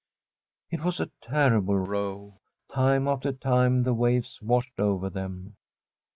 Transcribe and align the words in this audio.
It 0.71 0.83
was 0.83 0.99
a 0.99 1.11
terrible 1.21 1.77
row. 1.77 2.39
Time 2.73 3.07
after 3.07 3.31
time 3.31 3.83
the 3.83 3.93
waves 3.93 4.41
washed 4.41 4.79
over 4.79 5.11
them. 5.11 5.57